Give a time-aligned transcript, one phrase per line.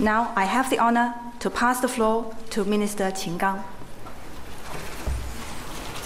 [0.00, 3.60] Now I have the honor to pass the floor to Minister Qin Gang.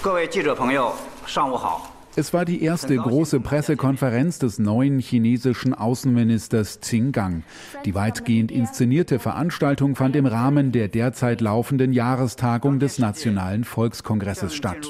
[0.00, 0.94] 各位记者朋友，
[1.26, 1.90] 上午好。
[2.14, 7.42] Es war die erste große Pressekonferenz des neuen chinesischen Außenministers Qin Gang.
[7.84, 14.86] Die weitgehend inszenierte Veranstaltung fand im Rahmen der derzeit laufenden Jahrestagung des Nationalen Volkskongresses statt.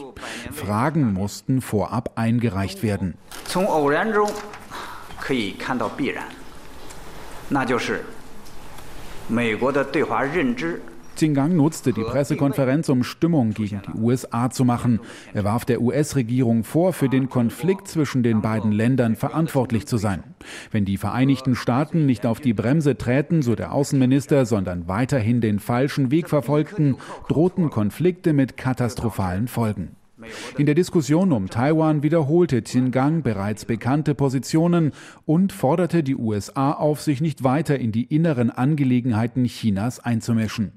[0.52, 3.14] Fragen mussten vorab eingereicht werden.
[3.46, 4.30] 从偶然中
[5.18, 6.24] 可以看到必然，
[7.48, 8.04] 那就是
[11.15, 14.99] Xinjiang nutzte die Pressekonferenz, um Stimmung gegen die USA zu machen.
[15.33, 20.23] Er warf der US-Regierung vor, für den Konflikt zwischen den beiden Ländern verantwortlich zu sein.
[20.71, 25.59] Wenn die Vereinigten Staaten nicht auf die Bremse träten, so der Außenminister, sondern weiterhin den
[25.59, 26.97] falschen Weg verfolgten,
[27.27, 29.95] drohten Konflikte mit katastrophalen Folgen.
[30.57, 34.91] In der Diskussion um Taiwan wiederholte Xingang bereits bekannte Positionen
[35.25, 40.71] und forderte die USA auf, sich nicht weiter in die inneren Angelegenheiten Chinas einzumischen.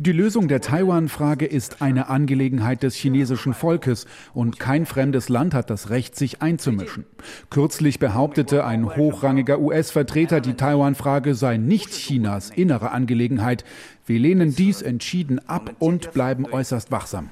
[0.00, 5.70] Die Lösung der Taiwan-Frage ist eine Angelegenheit des chinesischen Volkes und kein fremdes Land hat
[5.70, 7.04] das Recht, sich einzumischen.
[7.50, 13.64] Kürzlich behauptete ein hochrangiger US-Vertreter, die Taiwan-Frage sei nicht Chinas innere Angelegenheit.
[14.06, 17.30] Wir lehnen dies entschieden ab und bleiben äußerst wachsam.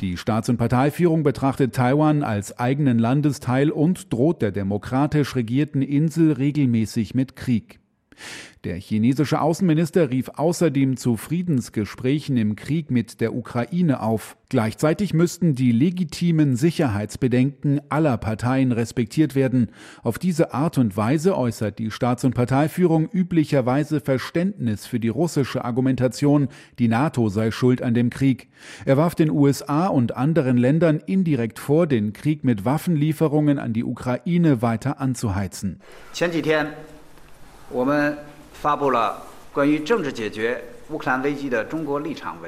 [0.00, 6.30] Die Staats- und Parteiführung betrachtet Taiwan als eigenen Landesteil und droht der demokratisch regierten Insel
[6.30, 7.80] regelmäßig mit Krieg.
[8.63, 14.37] Der chinesische Außenminister rief außerdem zu Friedensgesprächen im Krieg mit der Ukraine auf.
[14.49, 19.69] Gleichzeitig müssten die legitimen Sicherheitsbedenken aller Parteien respektiert werden.
[20.03, 25.65] Auf diese Art und Weise äußert die Staats- und Parteiführung üblicherweise Verständnis für die russische
[25.65, 28.47] Argumentation, die NATO sei schuld an dem Krieg.
[28.85, 33.83] Er warf den USA und anderen Ländern indirekt vor, den Krieg mit Waffenlieferungen an die
[33.83, 35.79] Ukraine weiter anzuheizen.
[36.13, 36.67] 前几天，
[37.71, 38.15] 我们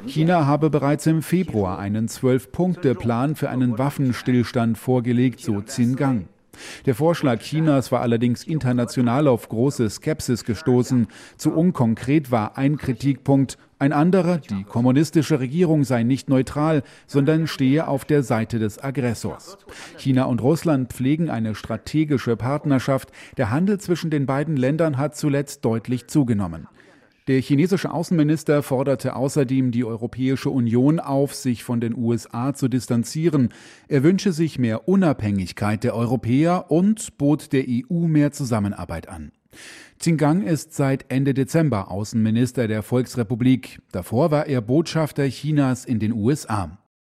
[0.07, 6.27] China habe bereits im Februar einen Zwölf-Punkte-Plan für einen Waffenstillstand vorgelegt, so Xin Gang.
[6.87, 11.09] Der Vorschlag Chinas war allerdings international auf große Skepsis gestoßen.
[11.37, 13.59] Zu unkonkret war ein Kritikpunkt.
[13.79, 19.57] Ein anderer, die kommunistische Regierung sei nicht neutral, sondern stehe auf der Seite des Aggressors.
[19.97, 23.11] China und Russland pflegen eine strategische Partnerschaft.
[23.39, 26.69] Der Handel zwischen den beiden Ländern hat zuletzt deutlich zugenommen.
[27.31, 33.51] Der chinesische Außenminister forderte außerdem die Europäische Union auf, sich von den USA zu distanzieren.
[33.87, 39.31] Er wünsche sich mehr Unabhängigkeit der Europäer und bot der EU mehr Zusammenarbeit an.
[40.01, 43.79] Xingang ist seit Ende Dezember Außenminister der Volksrepublik.
[43.93, 46.80] Davor war er Botschafter Chinas in den USA.